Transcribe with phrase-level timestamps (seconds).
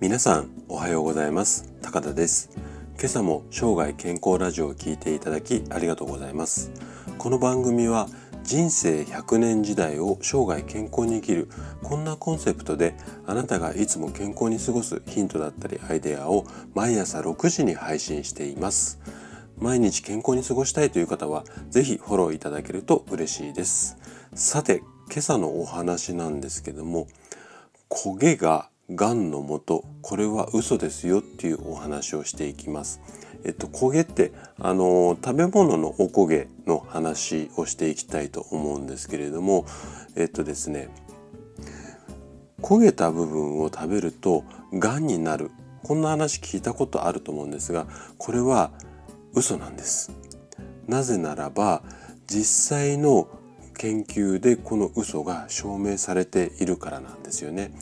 [0.00, 1.72] 皆さんおはようございます。
[1.82, 2.50] 高田です。
[2.96, 6.70] 今朝も生涯健康ラジオを聞いていただきありがとうございます。
[7.18, 8.08] この番組は
[8.44, 11.48] 人生100年時代を生涯健康に生きる
[11.82, 12.94] こんなコンセプトで
[13.26, 19.00] あなたがいつも健康に過ごすヒントだったりアイデアを毎朝6時に配信しています。
[19.60, 23.96] 毎日健康に過ごしたいという方は是非フォローいただけると嬉しいです。
[24.34, 27.08] さて今朝のお話なんですけども
[27.88, 33.00] 焦げががんのもとこれは嘘ですよっていうお話をしていきます。
[33.44, 39.64] えっと、焦げってあの食べ物のお焦げの話をしていきたいと思うんですけれども
[40.16, 40.88] えっとですね
[42.60, 45.50] 焦げた部分を食べるとがんになる。
[45.82, 47.86] こんな話聞いたことあると思うんですが
[48.18, 48.72] これは
[49.34, 50.12] 嘘なんです。
[50.86, 51.82] なぜならば
[52.26, 53.28] 実際の
[53.76, 57.72] 研究でこの嘘が証明されているからなんですよね。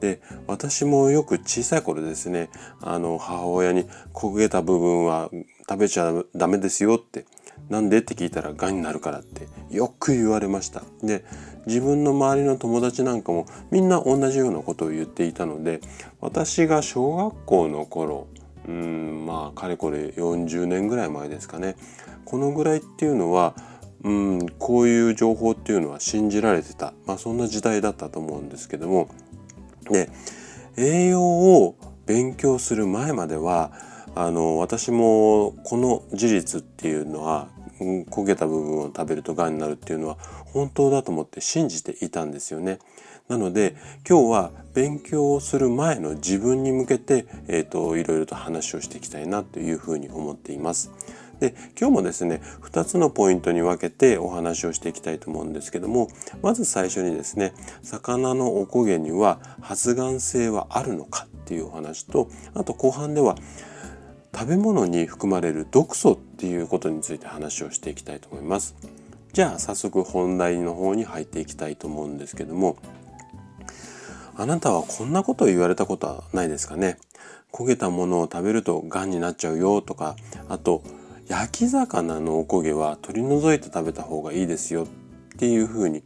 [0.00, 2.48] で私もよく小さい頃ですね
[2.80, 3.84] あの母親に
[4.14, 5.30] 焦げた部分は
[5.68, 7.26] 食べちゃダメですよって
[7.68, 11.24] なんでって聞いたらがんになるからってよく言われましたで
[11.66, 15.80] 自分の周りの友達なんかもみんな同じようなことを言っていたので
[16.20, 18.26] 私が小学校の頃
[18.70, 21.76] うんまあかれこれ40年ぐらい前ですかね。
[22.24, 23.54] このぐらいっていうのは
[24.04, 29.08] うんこういう情報っていうのは信じられてた、まあ、そんな時代だったと思うんですけども。
[29.90, 30.08] で
[30.76, 31.74] 栄養を
[32.06, 33.72] 勉強する前までは
[34.14, 37.48] あの私もこの事実っていうのは
[37.80, 40.16] 焦げた部分を食べるとがんになるっていうのは
[40.52, 42.78] 本当だと思って信じていたんですよね。
[43.28, 43.76] なので
[44.08, 50.90] 今日は勉強をする前の自分に向けて、えーと、いろいろと話をしていきたいなというふうに思っています。
[51.38, 56.08] で今日もですね2つのポイントに分けてお話をしていきたいと思うんですけども
[56.42, 63.36] まず最初にですね魚のおこげには発がん性はあるのかっていうお話とあと後半では
[64.32, 68.74] 食べ物に含まれる毒素っていうことについて話をしていきたいと思います。
[69.32, 72.76] じゃあ早速本題の方に入っていきたいと思うんですけども
[74.34, 76.98] あなたはこんなことを言われたことはないですかね？
[77.52, 80.16] 焦げたものを食べるとがんになっちゃうよとか
[80.48, 80.82] あと
[81.28, 84.86] 焼き魚のおこげは取り除いて食べた方がいいですよっ
[85.38, 86.02] ていうふうに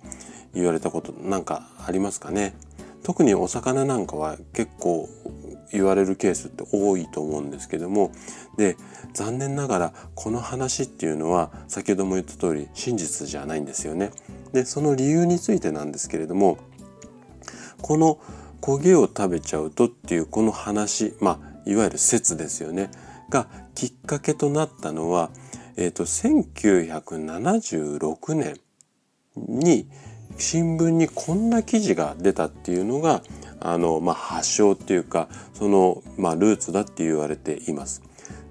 [0.53, 2.55] 言われたことなんかありますかね？
[3.03, 5.09] 特にお魚なんかは結構
[5.73, 8.13] 言われるケースって多いと思うんですけども
[8.57, 8.77] で
[9.13, 14.11] 残念ながらこの話っていうのは先ほども言った通り真実じゃないんですよね。
[14.53, 16.59] でその理由についてなんですけれども
[17.83, 18.19] この
[18.61, 22.91] 焦げを食べちゃうとっていうこの話まあいわゆる説ですよね
[23.29, 25.31] がきっかけとなったのは、
[25.77, 28.61] えーと、1976年
[29.37, 29.89] に
[30.39, 33.23] 新聞にこんな記事が出たっていうのが
[33.65, 38.03] あの、まあ、発祥っていうかその、まあ、ルーツだって言われています。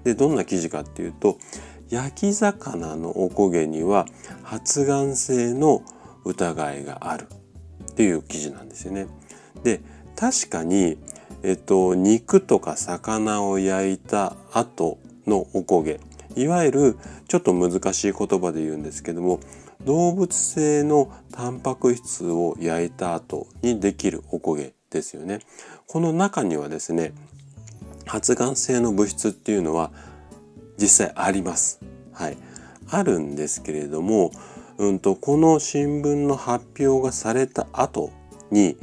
[0.04, 1.38] でどんな記事かっていうと
[1.88, 4.06] 焼き魚のおこげには
[4.42, 5.82] 発がん性の
[6.24, 7.28] 疑いがある
[7.90, 9.06] っていう記事なんですよね。
[9.62, 9.80] で
[10.16, 10.98] 確かに
[11.44, 16.00] えっと、肉とか魚を焼いた後のおこげ
[16.36, 16.98] いわゆる
[17.28, 19.40] ちょっと難しい言葉で言うんですけども
[19.84, 25.40] 動物性のタンパク質を焼いた後にできるおこげですよね。
[25.86, 27.12] この中にはですね
[28.06, 29.90] 発がん性の物質っていうのは
[30.78, 31.80] 実際あります。
[32.12, 32.36] はい、
[32.90, 34.30] あるんですけれども、
[34.78, 38.10] うんと、この新聞の発表がされた後
[38.50, 38.76] に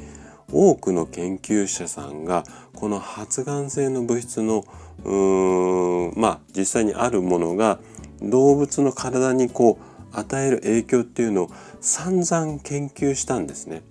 [0.52, 2.44] 多くの研究者さんが
[2.74, 4.66] この発がん性の物質の
[5.04, 7.80] うーまあ実際にあるものが
[8.22, 13.82] 動物の体にこう与える影響っていうのを散々研究したんですね。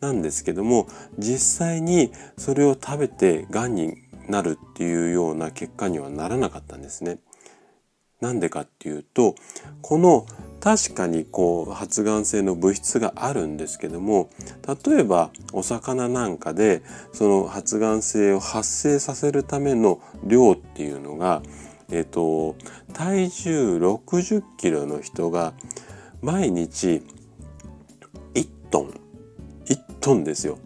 [0.00, 0.88] なんですけども
[1.18, 3.96] 実際にそれを食べてがんに
[4.28, 7.18] なるっていうような結果にはならなかったんですね。
[8.20, 9.34] なんでかっていうと
[9.80, 10.26] この
[10.60, 14.28] 確かにこう発がん性の物質があるんですけども
[14.86, 16.82] 例えばお魚なんかで
[17.12, 21.42] その発がん性を発生させるための量っていうのが、
[21.90, 22.56] えっと、
[22.92, 25.54] 体重60キロの人が
[26.20, 27.02] 毎日
[28.34, 28.99] 1トン
[30.00, 30.58] トンですよ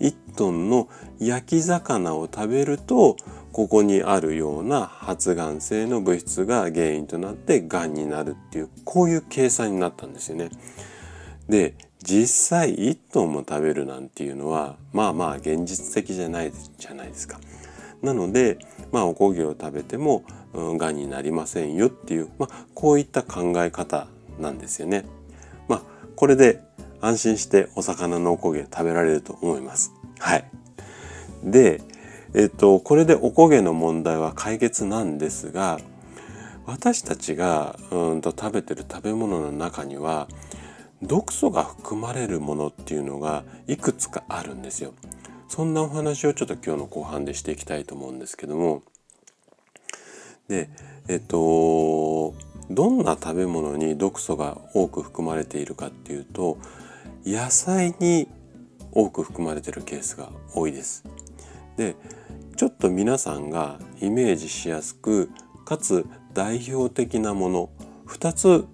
[0.00, 0.88] 1トンの
[1.18, 3.16] 焼き魚を食べると
[3.52, 10.50] ここにあるような発がん性の物質が原因となってがんになるっていうこういう計算になったんですよね。
[11.48, 17.40] で実際1トンも食べるなんていうのはまあまあ現実的じゃないじゃないですか。
[18.02, 18.58] なので
[18.92, 20.22] まあおこげを食べても
[20.54, 24.06] が、んになりませんよっていう、まあ、こういった考え方
[24.38, 25.04] なんですよね。
[25.66, 25.82] まあ
[26.14, 26.62] これで
[27.00, 29.92] 安心してお魚のおこげ食べられると思います。
[30.18, 30.44] はい。
[31.44, 31.80] で、
[32.34, 35.78] えっと、これでおこげの問題は解決なんですが、
[36.66, 40.28] 私たちがうんと食べてる食べ物の中には
[41.00, 44.92] 毒素が含まれるものっていうのがいくつかあるんですよ。
[45.48, 48.82] そんなお話をちょっと今日の後半でしていきたいと思うんですけども
[50.46, 50.68] で
[51.08, 52.34] えっと
[52.70, 56.58] どんな食べ物に毒素が多く含まれているかっていうと
[57.24, 58.28] 野菜に
[58.92, 61.04] 多く含まれているケースが多いです。
[61.76, 61.96] で
[62.56, 65.30] ちょっと皆さんがイメージしやすく
[65.64, 67.70] かつ代表的なもの
[68.06, 68.66] 2つ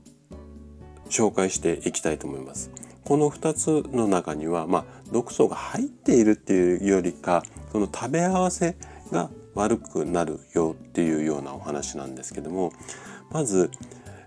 [1.10, 2.70] 紹介していきたいと思います。
[3.04, 8.76] この2つの中には、まあ、毒素が入っているっていうよりかその食べ合わせ
[9.12, 12.72] が悪くなるよっていうようなお話なんですけども
[13.34, 13.72] まず、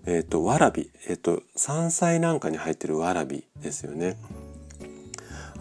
[0.05, 4.17] えーと、わらび、えーと、山菜なんかに入ってるわらびですよね。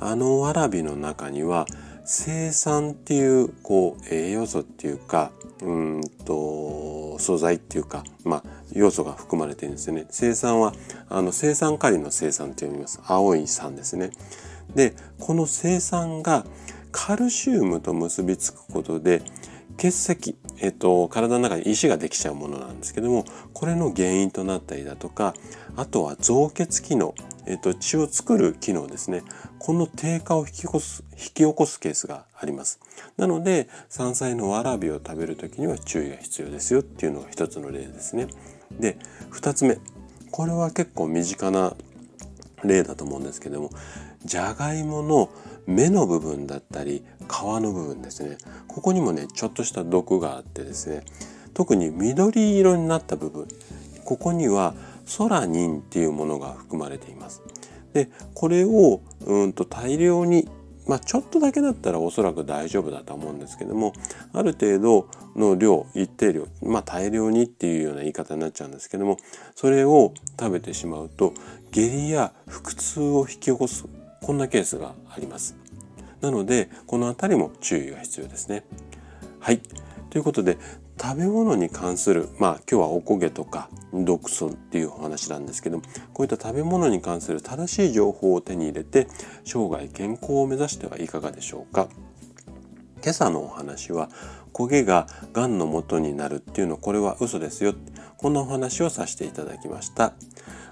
[0.00, 1.64] あのわらびの中には
[2.04, 5.30] 生酸っていうこう栄養素っていうか
[5.62, 10.06] うんと素材っていうか、まあ、要素が含まれてるんですよね。
[10.10, 10.74] 生酸は
[11.08, 13.00] あの生酸カリの生酸って読みます。
[13.06, 14.10] 青い酸ですね。
[14.74, 16.44] でこの生酸が
[16.90, 19.22] カルシウムと結びつくことで
[19.76, 25.34] 結石、えっと、体の中に石ができちゃうものなんですけどもこれの原因となったりだとか
[25.76, 27.14] あとは造血機能、
[27.46, 29.22] えっと、血を作る機能ですね。
[29.58, 32.80] この低下を引き起こす引き起こすケースがあります。
[33.16, 38.28] なので山菜のわらびを食べる時には注意が必要ですよっていうのが一つの例ですね。
[38.70, 38.98] で
[39.32, 39.78] 2つ目。
[40.30, 41.74] これは結構身近な
[42.66, 43.70] 例だと思うんですけども
[44.24, 45.30] じゃがいもの
[45.66, 51.04] 芽の部分だったり皮の部分ですねここにもねちょっとした毒があってですね
[51.54, 53.48] 特に緑色になった部分
[54.04, 54.74] ここには
[55.06, 57.42] ソラニンっていうものが含まれています。
[57.92, 60.48] でこれをうんと大量に
[60.86, 63.92] まあ、ちょっとだけだったらおそらく大丈夫だと思うんですけども
[64.32, 69.18] ある程度の量一定量まあ大量にっていうような言い方になっちゃうんですけども
[69.54, 71.34] それを食べてしまうと
[71.72, 73.84] 下痢や腹痛を引き起こす
[74.22, 75.56] こんなケースがあります。
[76.20, 78.64] なのでこの辺りも注意が必要ですね。
[79.40, 79.60] はい
[80.10, 80.56] ということで
[81.00, 85.80] 食べ物に関するまあ今日はおこげとか毒素っていうお話なんですけど
[86.12, 89.06] こういった食べ物に関する正しい情報を手に入れて
[89.44, 91.88] 生涯健康を目指してはいかがでしょうか
[93.02, 94.08] 今朝のお話は
[94.52, 97.74] 焦げががんの元になるっていうのこれは嘘ですよ
[98.16, 100.14] こんなお話をさせていただきました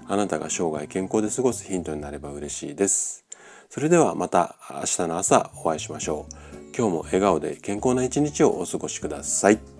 [0.07, 3.25] あなたが生涯健康で過ごすヒントになれば嬉しいです
[3.69, 6.55] それではまた明日の朝お会いしましょう。
[6.77, 9.74] 今日も笑顔で健康な一日をお過ごしください。